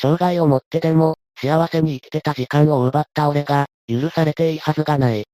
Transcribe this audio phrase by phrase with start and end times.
[0.00, 5.24] 障害を持ってでも、幸せに生きてた時間を奪った俺が、許されていいはずがない。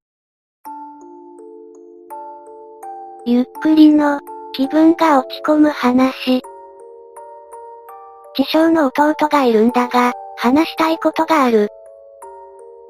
[3.25, 4.21] ゆっくりの、
[4.55, 6.43] 気分が落ち込む話。
[8.37, 11.69] 自称の弟がいるんだが、話したいことがある。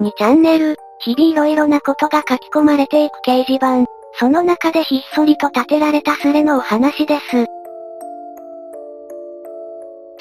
[0.01, 3.85] 2チャンネル、日々色々なことが書き込まれていく掲示板。
[4.19, 7.45] その中でひっそりと立てられたスレのお話です。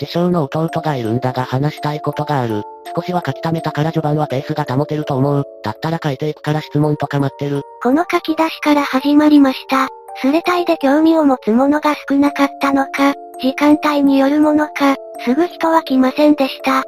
[0.00, 2.62] 自称の弟がいるんだが話したいことがある。
[2.94, 5.44] 少しは書き溜めたから序盤はペースが保てると思う。
[5.62, 7.62] だったら書いていくから質問とか待ってる。
[7.82, 9.88] この書き出しから始まりました。
[10.22, 16.85] スレタイで興味を持つものが少なかったのか、時間帯によるものか、すぐ人は来ませんでした。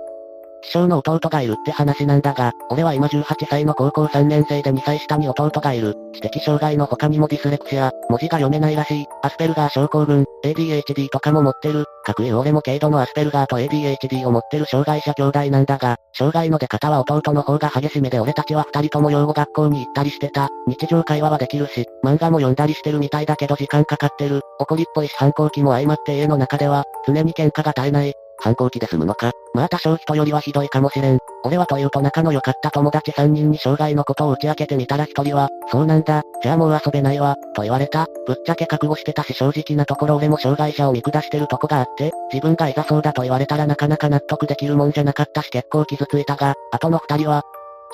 [0.63, 5.95] 師匠の弟がいるって話なんだが、俺は今18歳の高校3年生で2歳下に弟がいる。
[6.15, 11.85] 知的障害の他にもディスレクシア、文字が読めないらしい、アスペルガー症候群、ADHD とかも持ってる。
[12.09, 20.49] 各位俺も軽度のアスペルガーと ADHD を持ってる障害者兄弟なんだが、障害の出方は弟の方が激しめで俺たちは二人とも養護学校に行ったりしてた。
[20.67, 24.41] 日常会話はできるし、漫画も読んだりしてるみたいだけど時間かかってる。
[24.59, 28.15] 怒りっぽいし反抗期も相まって家の中では、常に喧嘩が絶えない。
[28.39, 29.33] 反抗期で済むのか？
[29.55, 31.19] まあ多少人よりはひどいかもしれん。
[31.45, 38.07] 俺はというと仲の良かった友達3人に障害のことを打ち明けてみたら1人は、そうなんだ、じゃあもう遊べないわ、と言われた。
[38.27, 47.43] ぶっちゃけ覚悟してたし正直なところ俺も障害者を見下してるとこがあって、自分がいざそうだと言われたらなかなか納得できるもんじゃなかったし結構傷ついたが、後の2人は、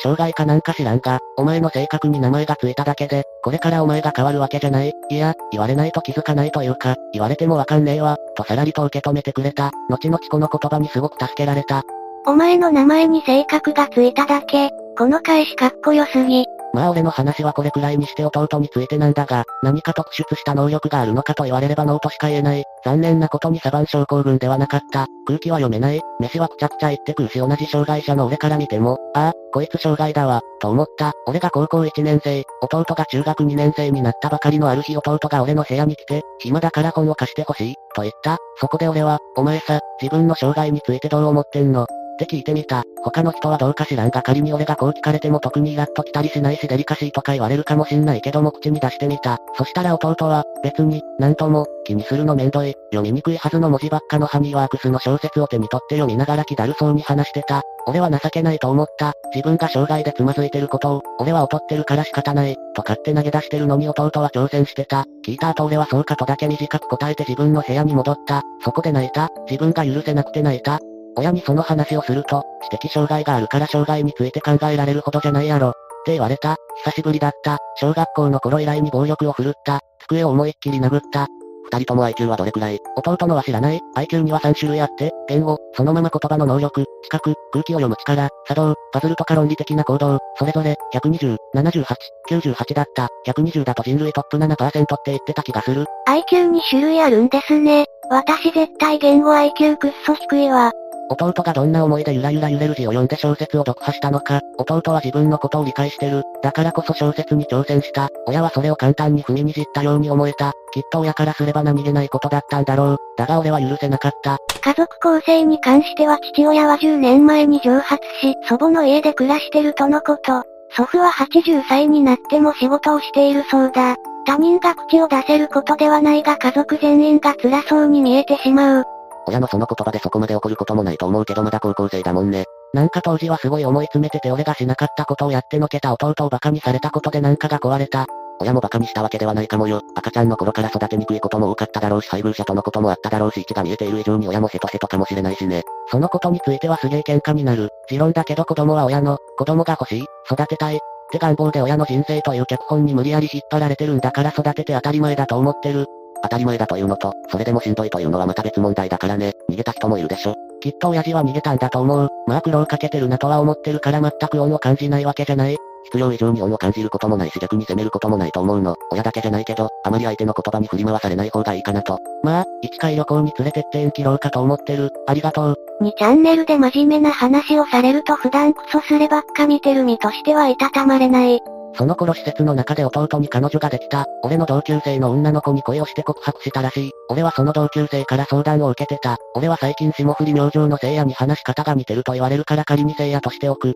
[0.03, 4.93] 障害かなんか知らんが、お前の性格に名前がついただけで、これからお前が変わるわけじゃない。
[5.11, 9.71] いや、言われないと気づかないというか、言われてもわかんねえわ、とさらりと受け止めてくれた。
[9.89, 11.83] 後々この言葉にすごく助けられた。
[12.27, 16.47] お前の名前に性格がついただけ、この返しかっこよすぎ。
[16.75, 22.65] まあ俺の話はこれくらいにして弟についてなんだが、何か特出した能力があるのかと言われればノーとしか言えない。
[22.85, 25.07] 残念なことにサバン症候群ではなかった。
[25.27, 26.01] 空気は読めない。
[26.19, 31.13] 飯はくちゃくちゃ言ってくるし同じ障害者の俺から見ても、ああ、こいつ障害だわ、と思った。
[31.27, 38.39] 俺が高校1年生、弟が中学2年生になったばかりのある日弟が俺の部屋に来て、暇だから本を貸してほしい、と言った。
[38.57, 41.87] そこで俺は、お前さ、自分の障害についてどう思ってんの？
[42.15, 42.85] って聞いてみた。
[43.03, 49.39] 他の人はどうか知らんが仮に俺がこう聞かれても特にイラッと来たりしないしデリカシーとか言われるかもしんないけども口に出してみた。
[49.57, 57.63] そしたら弟は、別に、なんとも、気にするのめんどい、読みにくいはずの文字ばっかのハニーワークスの小説を手に取って読みながら気だるそうに話してた。
[57.87, 59.13] 俺は情けないと思った。
[59.35, 65.05] 自分が障害でつまずいてることを、俺は劣ってるから仕方ない、と勝手投げ出してるのに弟は挑戦してた。
[65.27, 68.43] 聞いた後俺はそうかとだけ短く答えて自分の部屋に戻った。
[68.65, 69.29] そこで泣いた。
[69.51, 70.81] 自分が許せなくて泣いた。
[71.17, 75.71] 親にその話をすると、知的障害があるから障害について考えられるほどじゃないやろ。
[75.71, 75.73] っ
[76.05, 76.57] て言われた。
[76.85, 77.59] 久しぶりだった。
[77.77, 79.81] 小学校の頃以来に暴力を振るった。
[80.01, 81.27] 机を思いっきり殴った。
[81.65, 91.85] 二人とも IQ はどれくらい弟のは知らない ?IQ には3種類あって、言語、そのまま言葉の能力、知覚、空気を読む力、作動、パズルとか論理的な行動、それぞれ、120、78、
[92.31, 93.09] 98だった。
[93.27, 95.87] 120だと人類トップ7%って言ってた気がする。
[96.07, 97.87] IQ に種類あるんですね。
[98.11, 100.73] 私絶対言語 IQ くっそ低いわ。
[101.11, 106.23] 弟がどんな思いでゆらゆら揺れる字を読んで小説を読破したのか、弟は自分のことを理解してる。
[106.43, 108.09] だからこそ小説に挑戦した。
[108.27, 110.53] 親はそれを簡単に踏みにじったように思えた。
[110.73, 112.97] きっと親からすれば何気ないことだったんだろう。
[113.17, 114.39] だが俺は許せなかった。
[114.63, 120.43] 家族構成に関しては父親は10年前に蒸発し、祖母の家で暮らしてるとのこと。
[120.71, 123.97] 祖父は80歳になっても仕事をしているそうだ。
[124.27, 128.85] 他人が口を出せることではないが家族全員が辛そうに見えてしまう。
[129.27, 132.45] 親のその言葉でそこまで怒ることもないと思うけどまだ高校生だもんね。
[132.73, 138.07] なんか当時はすごい思い詰めてて俺がしなかったことをやってのけた弟を馬鹿にされたことでなんかが壊れた。
[138.41, 139.81] 親も馬鹿にしたわけではないかもよ。
[139.95, 145.63] 赤ちゃんの頃から育てにくいことも多かっただろうし配偶者とのこともあっただろうし位置が見えている以上に親もヘトヘトかもしれないしね。
[145.89, 147.71] そのことについてはすげえ喧嘩になる。
[147.89, 150.77] 持論だけど子供は親の、子供が欲しい、育てたい。
[150.77, 150.79] っ
[151.13, 155.87] て願望で親の人生という脚本に無理やり引っ張られてるんだから育てて当たり前だと思ってる。
[156.25, 159.33] 当たり前だというのと、それでもしんどいというのはまた別問題だからね。
[159.51, 160.35] 逃げた人もいるでしょ。
[160.63, 162.09] きっと親父は逃げたんだと思う。
[162.27, 165.57] まあ苦労かけてるなとは思ってるから全く恩を感じないわけじゃない。
[165.85, 168.75] 必要以上に恩を感じることもないし逆に責めることもないと思うの。
[168.91, 171.99] 親だけじゃないけど、あまり相手の言葉に振り回されない方がいいかなと。
[172.23, 174.91] まあ、一回旅行に連れてって縁切ろうかと思ってる。
[175.07, 175.55] ありがとう。
[175.83, 181.41] 2チャンネルで真面目な話をされると普段クソすればっか見てる身としてはいたたまれない。
[181.77, 184.07] その頃施設の中で弟に彼女ができた。
[184.23, 186.91] 俺の同級生の女の子に恋をして告白したらしい。
[187.09, 189.19] 俺はその同級生から相談を受けてた。
[189.35, 193.75] 俺は最近霜降り明星の聖夜に話し方が似てると言われるから仮に聖夜としておく。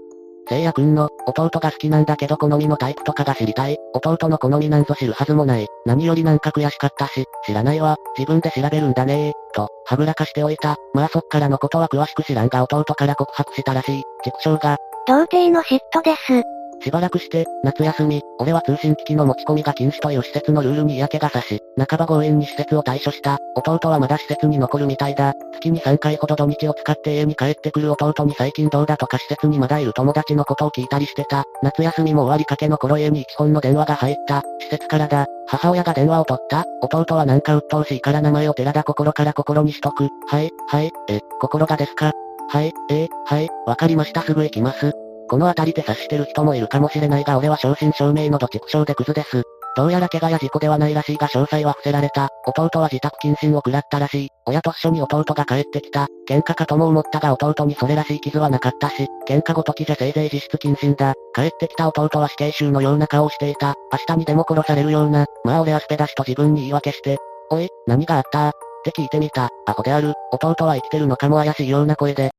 [0.49, 3.77] 聖夜くんの、弟が好きなんだけど好みのタイプとかが知りたい。
[3.93, 5.67] 弟の好みなんぞ知るはずもない。
[5.85, 10.77] 何よりなんか悔しかったし、知らないわ、自分で調べるんだね、と、はぐらかしておいた。
[10.95, 14.03] まあそっからのことは詳しく知らんが弟から告白したらしい。
[14.25, 14.79] 畜生が。
[15.07, 16.58] 童貞の嫉妬です。
[16.81, 23.39] しばらくして、夏休み、俺は通信機器の持ち込みが禁止という施設のルールに嫌気がさし、半ば強引に施設を退所した。
[23.57, 25.35] 弟はまだ施設に残るみたいだ。
[25.55, 31.45] 月に3回ほど土日を使って家に帰ってくる弟に最近どうだとか施設にまだいる友達のことを聞いたりしてた。
[31.63, 34.43] 夏休みも終わりかけの頃家に一本の電話が入った。
[34.61, 35.27] 施設からだ。
[35.49, 36.65] 母親が電話を取った。
[36.83, 40.09] 弟はなんか鬱陶しいから名前を寺田心から心にしとく。
[40.29, 42.13] はい、はい、え、心がですか？
[42.51, 44.93] はい、えー、はい、わかりましたすぐ行きます。
[45.29, 49.43] この辺りで察してる人もいるかもしれないが俺は正真正銘の土畜生でクズです。
[49.77, 52.31] どうやら怪我や事故ではないらしいが詳細は伏せられた。
[52.47, 54.29] 弟は自宅謹慎を食らったらしい。
[54.47, 56.09] 親と一緒に弟が帰ってきた。
[56.29, 61.15] 喧嘩かとも思ったが弟にそれらしい傷はなかったし、喧嘩ごときじゃせいぜい実質謹慎だ。
[61.35, 63.75] 帰ってきた弟は死刑囚のような顔をしていた。
[63.93, 65.27] 明日にでも殺されるような。
[65.45, 67.19] まあ俺はスペだしと自分に言い訳して。
[67.51, 68.49] おい、何があった？
[68.49, 68.53] っ
[68.85, 69.51] て聞いてみた。
[69.67, 70.15] アホである。
[70.33, 72.31] 弟は生きてるのかも怪しいような声で。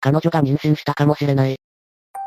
[0.00, 1.56] 彼女が妊娠したかもしれない。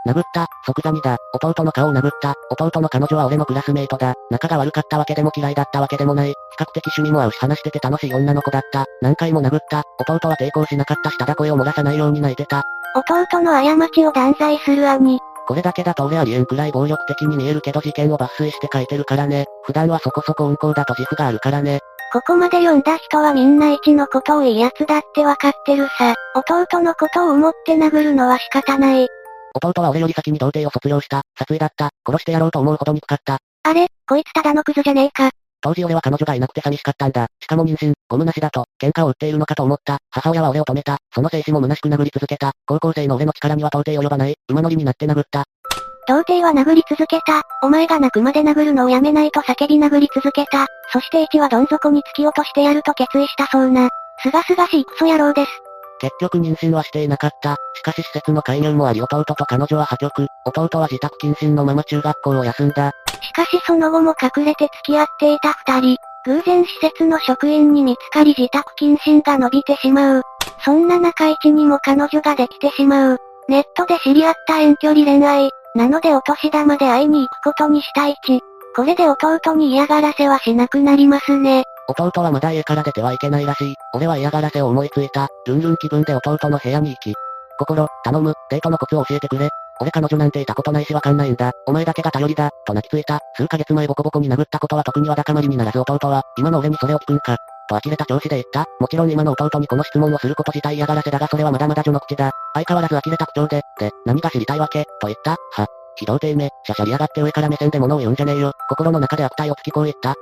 [0.09, 1.17] 殴った、即座にだ。
[1.33, 2.33] 弟の顔を殴った。
[2.49, 4.15] 弟の彼女は俺のクラスメイトだ。
[4.31, 6.29] 仲が悪かったわけでも嫌いだったわけでもない。
[6.29, 8.85] 比較的趣味も合うし話してて楽しい女の子だった。
[9.01, 9.83] 何回も殴った。
[9.99, 12.63] 弟は抵抗しなかったしただ声を漏らさないように泣いてた。
[12.95, 15.19] 弟の過ちを断罪する兄。
[15.47, 19.45] これだけだと俺ありえんくらい暴力的に見えるけど事件を抜粋して書いてるからね。
[19.63, 21.79] 普段はそこそこ温厚だと自負があるからね。
[22.11, 26.15] ここまで読んだ人はみんな一のことをいい奴だってわかってるさ。
[26.35, 29.07] 弟のことを思って殴るのは仕方ない。
[29.61, 31.21] 弟は俺より先に童貞を卒業した。
[31.37, 31.89] 殺意だった。
[32.05, 33.37] 殺してやろうと思うほど憎かった。
[33.63, 35.29] あれ、こいつただのクズじゃねえか。
[35.61, 37.27] 当時俺は彼女がいなくて寂しかったんだ。
[37.41, 39.97] しかも妊娠、ゴムなしだと、喧嘩を売っているのかと思った。
[40.09, 40.97] 母親は俺を止めた。
[41.13, 42.53] その精子も虚しく殴り続けた。
[42.65, 44.35] 高校生の俺の力には到底及ばない。
[44.47, 45.43] 馬乗りになって殴った。
[46.07, 47.43] 童貞は殴り続けた。
[47.61, 50.65] お前が泣くまで殴るのをやめないと叫び殴り続けた。
[50.91, 53.89] そして一はどん底に突き落としてやると決意したそうな。
[54.23, 55.68] すがすがしいクソ野郎です。
[55.99, 57.57] 結局妊娠はしていなかった。
[57.75, 60.27] しかし施設の介入もあり弟と彼女は破局。
[60.45, 62.91] 弟は自宅謹慎のまま中学校を休んだ。
[63.21, 65.97] しかしその後も隠れて付き合っていた二人。
[66.25, 70.21] 偶然施設の職員に見つかり自宅謹慎が伸びてしまう。
[70.65, 73.17] そんな中一にも彼女ができてしまう。
[73.47, 75.49] ネットで知り合った遠距離恋愛。
[75.75, 78.41] なのでお年玉で会いに行くことにした一。
[78.75, 81.63] これで弟に嫌がらせはしなくなりますね。
[81.89, 83.75] 弟はまだ家から出てはいけないらしい。
[83.93, 85.27] 俺は嫌がらせを思いついた。
[85.47, 87.13] ルンルン気分で弟の部屋に行き。
[87.57, 89.49] 心、頼む、デートのコツを教えてくれ。
[89.81, 91.51] 俺彼女なんていたことないしわかんないんだ。
[91.65, 93.19] お前だけが頼りだ、と泣きついた。
[93.35, 97.37] 数ヶ月前ボコボコに殴ったことは特にわだかまりにならず弟は、今の俺にそれを聞くんか。
[97.69, 98.65] と呆れた調子で言った。
[98.79, 102.31] もちろん今の弟にこの質問をすること自体嫌がらせだがそれはまだまだ序の口だ。
[102.53, 105.31] 相変わらず呆れた口調で、で、何が知りたいわけ、と言った。
[105.31, 108.53] は、非道低め、しゃしゃりやがって上から目線で物を言うんじゃねえよ。
[108.69, 110.15] 心の中で悪態をつきこう言った。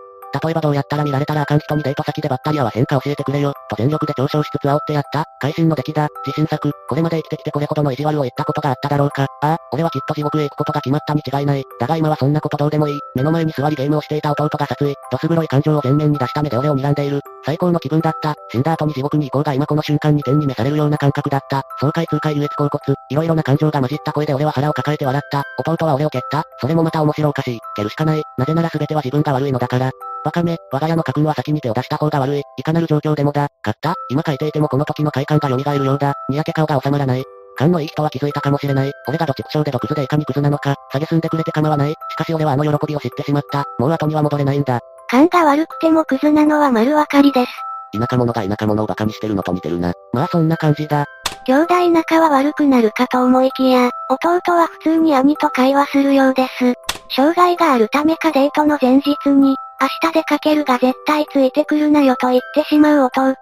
[0.43, 5.25] 例えばどうやったら見られたらあかん人にデート先でばったり会わへんか教えてくれよ、と全力で嘲笑しつつ煽ってやった。
[5.39, 9.27] 会心の出来だ、自信作、これまで生きてきてこれほどの意地悪を言ったことがあっただろうか。
[9.41, 11.63] ああ、俺はきっと地獄へ行くことが決まったに違いない。
[11.79, 12.99] だが今はそんなことどうでもいい。
[13.15, 17.21] 目の前に座りゲームをしていた弟が殺意、どす黒い感情を前面に出した目で俺を睨んでいる。
[17.45, 18.35] 最高の気分だった。
[18.51, 21.63] 死んだ後に地獄に行こうが今この瞬間に天に召されるような感覚だった。
[21.79, 25.43] 爽快痛快優越甲骨、いろいろな感情が混じった声で俺は腹を抱えて笑った。
[25.71, 26.43] 弟は俺を蹴った。
[26.59, 27.59] それもまた面白おかしい。
[27.75, 28.23] 蹴るしかない。
[28.37, 29.91] なぜなら全ては自分が悪いのだから。
[30.25, 32.41] バカめ、我が家の家訓は先に手を出した方が悪い。
[32.57, 33.47] いかなる状況でもだ。
[33.63, 36.15] 勝った今書いていてもこの時の快感が蘇るようだ。
[36.29, 37.23] にやけ顔が収まらない。
[37.57, 38.91] 勘のいい人は気づいたかもしれない。
[39.07, 40.75] 俺がどちくしょうで毒でいかにクズなのか。
[40.91, 41.91] 下げすんでくれて構わない。
[41.91, 43.65] しかし俺はあの喜びを知ってしまった。
[43.79, 44.79] もう後には戻れないんだ。
[45.09, 47.51] 勘が悪くてもクズなのは丸分かりです。
[47.97, 49.93] 田舎者が田舎者を馬鹿にしてるのと似てるな。
[50.13, 51.05] まあそんな感じだ。
[51.45, 56.73] 兄弟仲は悪くなるかと思いきや、弟は普通に兄と会話するようです。
[57.09, 63.35] 障害があるためかデートの前日に、明日出かけるが絶対ついてくるなよと言ってしまう弟。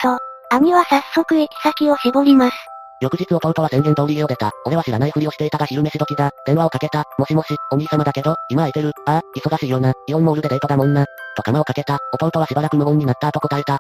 [0.52, 2.75] 兄は早速行き先を絞ります。
[3.06, 4.52] 翌日弟は宣言通り家を出た。
[4.66, 6.32] 俺は知らないふりをしていたが昼飯時だ。
[6.48, 7.04] 電話をかけた。
[7.20, 8.94] もしもし、お兄様だけど、今空いてる。
[9.06, 9.94] ああ、忙しいよな。
[10.08, 11.06] イオンモールでデートだもんな。
[11.38, 12.00] と釜をかけた。
[12.20, 13.78] 弟はしばらく無言になった後答えた。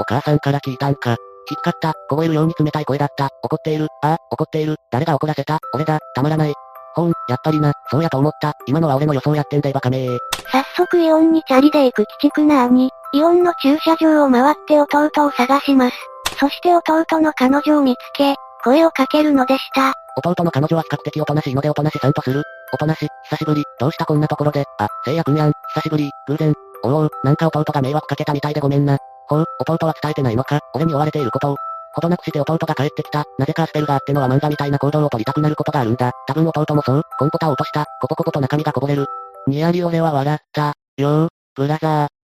[0.00, 1.10] お母さんから聞いたんか。
[1.10, 1.92] 引っかった。
[2.08, 3.28] 凍えるように冷たい声だった。
[3.44, 3.86] 怒っている。
[4.02, 4.74] ああ、怒っている。
[4.90, 6.00] 誰が怒らせた俺だ。
[6.16, 6.54] たまらない。
[6.96, 8.54] ほん、やっぱりな、そうやと思った。
[8.66, 10.18] 今のは俺の予想やってんだいバカめー。
[10.50, 12.90] 早速イオンにチャリで行く鬼畜な兄。
[13.12, 15.96] イオンの駐車場を回って弟を探します。
[16.38, 19.92] そして弟の彼女を見つけ、声をかけるのでした。
[20.16, 22.42] 弟の彼女は比較的おとなしいのでおとなしさんとする。
[22.72, 26.54] おとなし、久しぶり、どうしたこんなところで、あ、聖夜くんやん、久しぶり、偶然。
[26.82, 28.96] おおなんか弟が迷惑かけたみたいでごめんな。
[29.28, 31.56] ほう、弟は伝えてないのか、俺に追われていることを。
[31.94, 33.24] ほどなくして弟が帰ってきた。
[33.38, 36.12] なぜかアスペルがあってのは漫画みたいな行動を取りたくなることがあるんだ。
[36.26, 39.06] 多分弟もそう、コンポタを落とした、コポコポと中身がこぼれる。
[39.46, 40.72] にやり俺は笑った。
[40.96, 42.23] よー、ブラザー。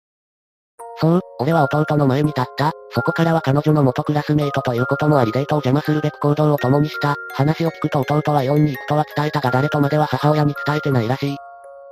[1.01, 2.73] そう、俺は弟の前に立った。
[2.91, 7.17] そこからは彼女の元クラスメイトということもありデートを邪魔するべく行動を共にした。
[7.35, 11.37] 話を聞くと弟は4に行くとは伝えたが誰とまでは母親に伝えてないらしい。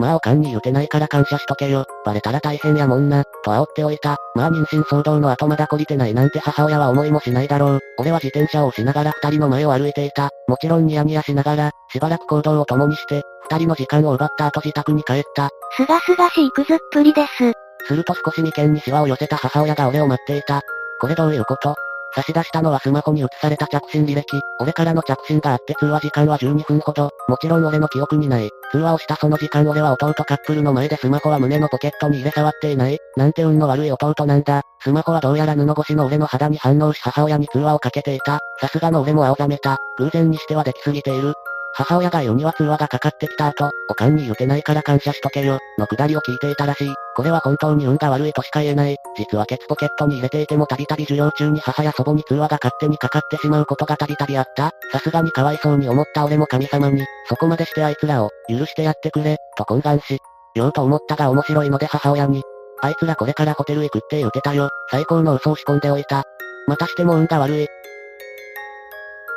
[0.01, 1.87] まあおかんに言うてないから感謝しとけよ。
[2.05, 4.17] バレたら大変やもんな、と煽っておいた。
[4.35, 7.81] まあ妊娠騒動の後まだ懲りてないなんて母親は思いもしないだろう。
[7.99, 10.31] 俺は自転車を押しながら二人の前を歩いていた。
[10.47, 15.51] もちろんニヤニヤしながら、しばらく行動を共にして、二人の時間を奪った後自宅に帰った。
[15.77, 17.68] すがすがしいくずっぷりです。
[17.87, 20.63] すると少し眉間にシワを寄せた母親が俺を待っていた。
[21.01, 21.75] これどういうこと？
[22.15, 24.41] 差し出したのはスマホに映された着信履歴。
[24.61, 27.11] 俺からの着信があって通話時間は12分ほど。
[27.29, 28.51] もちろん俺の記憶にない。
[28.73, 32.99] 通話をしたその時間俺は弟カップルの前でスマホは胸のポケットに入れ触っていない。
[33.17, 34.63] なんて運の悪い弟なんだ。
[34.81, 38.39] スマホはどうやら布越しの俺の肌に反応し母親に通話をかけていた。
[38.61, 39.77] さすがの俺も青ざめた。
[39.99, 41.35] 偶然にしてはできすぎている。
[41.79, 46.93] 母親が言うには通話がかかってきた後、おかんに言うてないから感謝しとけよ、のくだりを聞いていたらしい。
[47.15, 48.97] これは本当に運が悪いとしか言えない。
[49.17, 54.73] 実はケツポケットに入れていてもたびたび授業中に母や祖母に通話が勝手にかかってしまうことがたびたびあった。
[54.91, 60.19] さすがにかわいそうに思った俺も神様に、そこまでしてあいつらを、許してやってくれ、と懇願し、
[60.57, 62.43] 言おうと思ったが面白いので母親に、
[62.83, 64.69] あいつらこれからホテル行くって言うてたよ。
[64.91, 66.25] 最高の嘘を仕込んでおいた。
[66.67, 67.69] またしても運が悪い。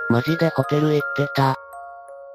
[0.10, 1.56] マジでホテル行ってた。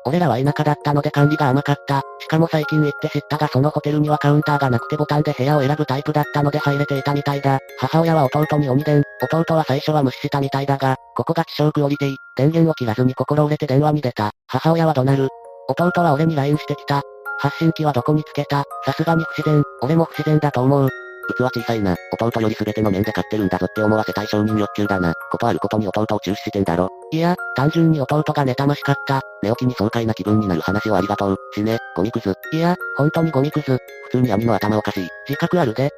[0.07, 2.03] 俺らは田舎だったので管理が甘かった。
[2.21, 7.59] しかも最近行って知ったがそのホテルにはカウンターがなくてボタンで部屋を選ぶタイプだったので入れていたみたいだ。
[7.79, 14.31] 母親は弟に鬼伝、弟は最初は無視したみたいだが、ここが気象クオリティ、電源を切らずに心折れて電話に出た。
[14.47, 15.29] 母親は怒鳴る。
[15.69, 17.03] 弟は俺に LINE してきた。
[17.39, 21.06] 発信機はどこにつけたさすがに不自然、俺も不自然だと思う。
[21.35, 21.97] 器小さいな。
[22.13, 25.15] 弟より全ての面で買ってるんだぞって思わせたい承認欲求だな。
[25.31, 26.89] ことあることに弟を中止してんだろ。
[27.13, 29.23] いや、単純に弟が妬ましかった。
[29.43, 31.37] 寝起きに爽快な気分になる話をありがとう。
[31.55, 32.35] 死ね、ゴミクズ。
[32.53, 33.79] いや、本当にゴミクズ。
[34.07, 35.09] 普通に兄の頭おかしい。
[35.29, 35.91] 自覚あるで。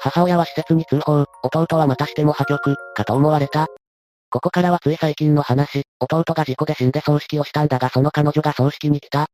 [0.00, 3.68] 母親は施設に通報、弟はまたしても破局、かと思われた。
[4.30, 9.28] ここからはつい最近の話、弟が事故で死んで葬式をしたんだがその彼女が葬式に来た。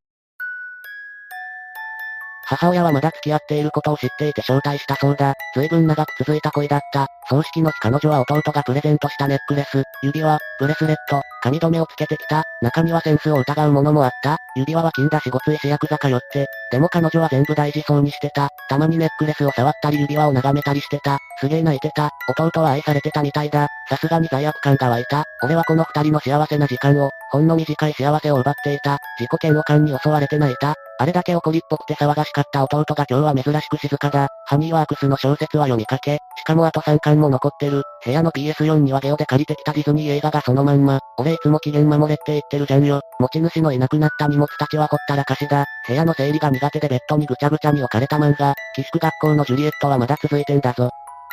[2.50, 5.34] 母親はまだ付き合っていることを知っていて招待したそうだ。
[5.54, 7.06] 随分長く続いた恋だった。
[7.28, 12.42] 葬式の日彼女は弟がプレゼントしたネックレス、指輪、ブレスレット、髪留めをつけてきた。
[12.60, 14.36] 中にはセンスを疑うものもあった。
[14.56, 16.48] 指輪は金だしごついしヤクザかよって。
[16.72, 18.48] でも彼女は全部大事そうにしてた。
[18.68, 21.18] たまにネックレスを触ったり指輪を眺めたりしてた。
[21.38, 22.10] すげえ泣いてた。
[22.36, 23.68] 弟は愛されてたみたいだ。
[23.88, 25.24] さすがに罪悪感が湧いた。
[25.44, 28.98] 俺はこの二人の幸せな時間を、ほんの短い幸せを奪っていた。
[29.20, 30.74] 自己嫌悪感に襲われて泣いた。
[31.00, 34.28] あれだけ怒りっぽくて騒がしかった弟が今日は珍しく静かだ。
[34.44, 37.84] ハニーワークスの小説は読みかけ、しかもあと3巻も残ってる。
[38.04, 41.00] 部屋の PS4 にはゲオで借りてきたディズニー映画がそのまんま。
[41.16, 43.00] 俺いつも機嫌守れって言ってるじゃんよ。
[43.18, 45.64] 持ち主のいなくなった荷物たちはほったらかしだ。
[45.88, 48.52] 部屋の整理が苦手でベッドにぐちゃぐちゃに置かれた漫画。
[48.76, 50.90] 寄宿学校のジュリエットはまだ続いてんだぞ。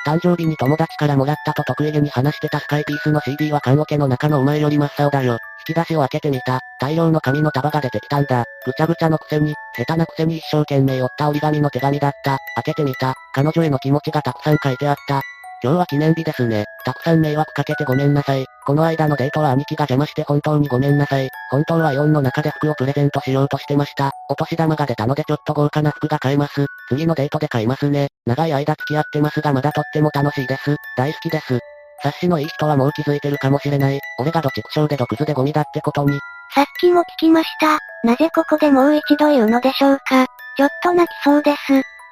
[0.07, 5.37] 誕生日に友達からもらったと得意げに話してたスカイピースの CD は缶オケの中のお前より真っ青だよ。
[5.67, 6.59] 引き出しを開けてみた。
[6.79, 8.45] 大量の紙の束が出てきたんだ。
[8.65, 12.37] ぐちゃぐちゃのくせに、下手なくせに一生懸命折った折り紙の手紙だった。
[12.55, 13.13] 開けてみた。
[13.33, 15.21] 彼女への気持ちがたくさん書いてあった。
[15.63, 16.65] 今日は記念日ですね。
[16.85, 18.45] たくさん迷惑かけてごめんなさい。
[18.65, 21.29] この間のデートは兄貴が邪魔して本当にごめんなさい。
[21.49, 24.11] 本当はイオンの中で服をプレゼントしようとしてました。
[24.29, 26.67] お年玉が出たのでちょっと豪華な服が買えます。
[26.89, 28.09] 次のデートで買いますね。
[28.27, 30.75] 長い間付き合ってますがまだとっても楽しいです。
[30.95, 31.59] 大好きです。
[32.03, 33.99] 察しのいい人はもう気づいてるかもしれない。
[34.19, 36.19] 俺がどちくしょうで毒図でゴミだってことに。
[36.53, 37.79] さっきも聞きました。
[38.03, 40.25] なぜここでもう一度言うのでしょうか。
[40.57, 41.57] ちょっと泣きそうです。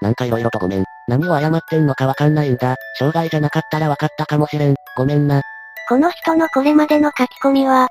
[0.01, 0.83] なんか色々とごめん。
[1.07, 2.75] 何を謝ってんのかわかんないんだ。
[2.97, 4.75] 障害じゃなかったらわかったかもしれん。
[4.97, 5.41] ごめんな。
[5.87, 7.87] この人のこれまでの書き込みは、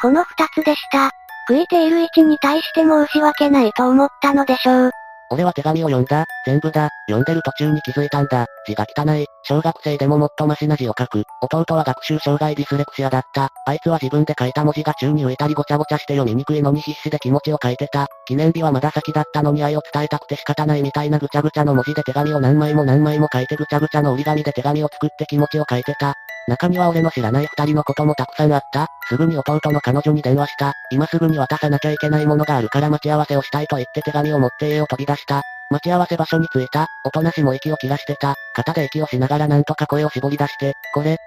[0.00, 1.10] この二つでした。
[1.48, 4.90] 悔いている位置に対して申し訳ないと思ったのでしょう。
[5.30, 6.24] 俺は手紙を読んだ。
[6.46, 6.88] 全部だ。
[7.08, 8.46] 読んでる途中に気づいたんだ。
[8.66, 9.26] 字が汚い。
[9.42, 11.24] 小学生でももっとマシな字を書く。
[11.42, 13.50] 弟は学習障害ディスレクシアだった。
[13.66, 18.06] あいつは自分で書いた文字が宙に浮いたりごちゃごちゃして読みにくいのに必死で気持ちを書いてた。
[18.26, 26.14] 記念日はまだ先だったのに愛を伝えたくて仕方ないみたいなぐちゃぐちゃの文字で手紙を何枚も何枚も書いてぐちゃぐちゃの折り紙で手紙を作って気持ちを書いてた。
[26.48, 28.88] 中には俺の知らない二人のこともたくさんあった。
[29.06, 30.72] すぐに弟の彼女に電話した。
[30.90, 35.42] 今すぐに渡さなきゃいけないものがあるから待ち合わせをしたいと言って手紙を持って家を飛び出した。
[35.70, 36.86] 待ち合わせ場所に着いた。
[37.04, 38.34] おとなしも息を切らしてた。
[38.54, 41.18] 肩で息をしながらなんとか声を絞り出して、これ。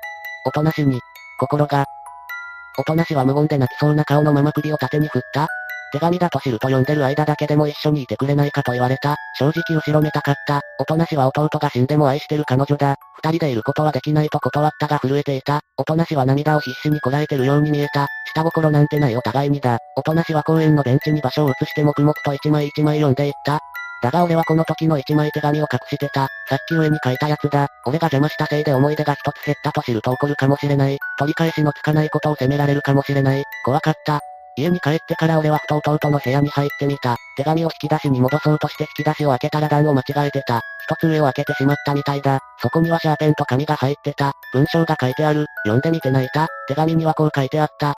[0.46, 1.00] おとなしに。
[1.40, 1.86] 心が。
[2.80, 5.48] おとなしは無言で泣きそうな顔のまま首を縦に振った。
[5.92, 9.16] 手紙だと知ると読んでる間だけでも一緒にいてくれないかと言われた。
[9.38, 10.62] 正直後ろめたかった。
[10.80, 12.96] おとなしは弟が死んでも愛してる彼女だ。
[13.24, 15.62] 二人でいることはできないと断ったが震えていた。
[15.78, 18.08] おとなしは涙を必死にこらえてるように見えた。
[18.34, 19.78] 下心なんてないお互いにだ。
[19.98, 23.60] おとなしは公園のベンチに場所を移して黙々と一枚一枚読んでいった。
[24.02, 26.28] だが俺はこの時の一枚手紙を隠してた。
[26.50, 27.68] さっき上に書いたやつだ。
[27.86, 30.98] 俺が邪魔したせいで思い出が一つ減ったと知ると怒るかもしれない。
[31.20, 33.44] 取り返しのつかないことを責められるかもしれない。
[33.64, 34.22] 怖かった。
[34.58, 37.18] 家に帰ってから俺はふと弟の部屋に入ってみた。
[37.38, 40.62] 手紙を引き出しに戻そうとして引き出しを開けたら段を間違えてた。
[40.84, 42.40] 一つ上を開けてしまったみたいだ。
[42.62, 44.34] そこにはシャーペンと紙が入ってた。
[44.54, 45.46] 文章が書いてある。
[45.66, 46.48] 読んでみて泣いた。
[46.68, 47.96] 手紙にはこう書いてあった。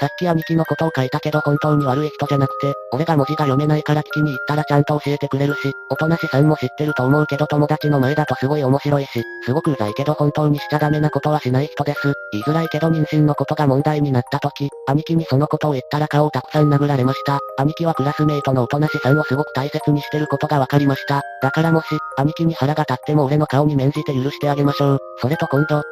[0.00, 12.12] さっき兄貴のことを書いたけど本当に悪い人じゃなくて、俺が文字が読めないから聞きに行ったらちゃんと教えてくれるし、おとなしさんも知ってると思うけど友達の前だとすごい面白いし、すごくうざいけど本当にしちゃダメなことはしない人です。
[12.32, 17.38] 言いづらいけど妊娠のことが問題になった時、兄貴にそのことを言ったら顔をたくさん殴られました。
[17.58, 21.22] 兄貴はクラスメイトのおとなしさんをすごく大切にしてることが分かりました。
[21.40, 21.86] だからもし、
[22.16, 24.98] 兄貴に腹が立っても俺の顔に免じて許してあげましょう。
[25.20, 25.82] それと今度、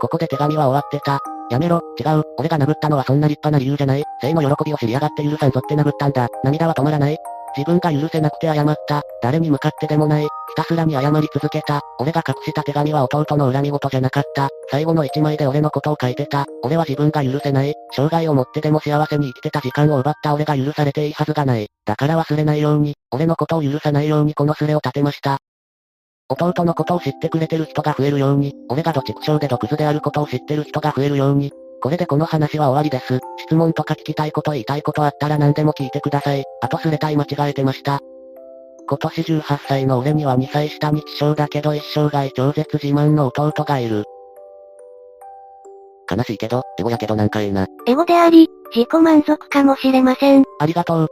[0.00, 1.20] ここで手紙は終わってた。
[1.50, 4.04] やめろ、違う、俺が殴ったのはそんな立派な理由じゃない。
[4.22, 6.28] 生の喜びを知りやがって許さんぞって殴ったんだ。
[6.42, 7.18] 涙は止まらない。
[7.56, 9.02] 自分が許せなくて謝った。
[9.22, 10.24] 誰に向かってでもない。
[10.24, 11.80] ひたすらに謝り続けた。
[12.00, 14.48] 俺が隠した手紙は弟の恨み事じゃなかった。
[14.70, 16.46] 最後の一枚で俺のことを書いてた。
[16.64, 17.74] 俺は自分が許せない。
[17.94, 21.68] 生涯をもってでも幸せに生きてた時間を奪った俺が許されていいはずがない。
[21.84, 25.38] だから忘れないように、俺のことを許さないようにこのスレを立てました。
[26.28, 31.52] 弟のことを知ってくれてる人が増えるように、俺がどちくしょうで毒図であることを知ってる人が増えるように、
[31.82, 33.20] これでこの話は終わりです。
[33.38, 36.44] 質問とか聞きたいこと言いたいことあったら何でも聞いてください。
[36.62, 38.00] あとすれたい間違えてました。
[38.86, 44.04] 今年18歳の俺には2歳下日照だけど一生涯超絶自慢の弟がいる。
[46.10, 47.66] 悲しいけど、エゴやけどなんかいいな。
[47.86, 50.44] エゴであり、自己満足かもしれません。
[50.58, 51.08] ありがとう。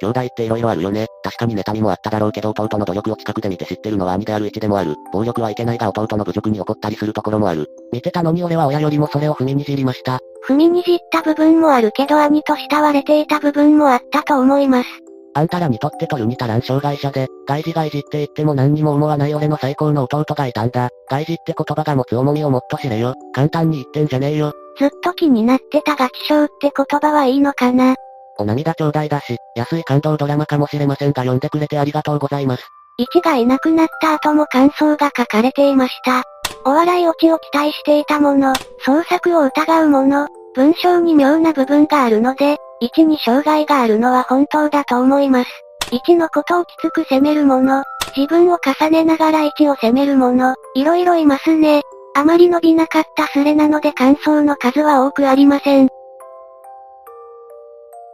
[0.00, 1.06] 兄弟って色々あるよね。
[1.22, 4.94] 確かに妬みもあっただろうけど弟の努力を近くで見て知ってるのは兄である位置でもある。
[5.12, 7.66] 暴力はいけないが弟の侮辱に怒ったりするところもある。
[7.92, 10.20] 見てたのに俺は親よりもそれを踏みにじりました。
[10.48, 14.88] 踏みにじった部分もあるけど兄と慕われていた部分もあったと思います。
[15.34, 20.88] あんたらにとってとるに足らん障害者で、外事外事って言っても何にも思わない俺の最高の弟がいたんだ。
[21.10, 23.14] 外事って言葉が持つ重みをもっと知れよ。
[23.34, 24.54] 簡単に言ってんじゃねえよ。
[24.78, 27.96] ずっと気になってたガキ症って言葉はいいのかな
[28.38, 32.64] お涙ちょうだし、安い感動ドラマかもしれませんが読んでくれてありがとうございます。
[32.98, 36.22] 一がいなくなった後も感想が書かれていました。
[36.64, 45.50] お笑いオチを期待していたもの、創作を疑うもの、文章に妙な部分があるので、一に障害があるのは本当だと思います。
[45.92, 47.84] 一のことをきつく責めるもの、
[48.16, 51.82] 自分を重ねながら一を責めるもの、いろいろいますね。
[52.14, 55.88] あまり伸びなかったスレなので感想の数は多くありません。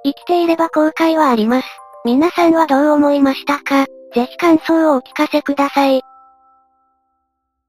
[0.05, 1.69] 生きていれば後悔はあります。
[2.05, 3.87] 皆さんはどう思いましたか？
[4.15, 6.03] ぜひ感想をお聞かせください。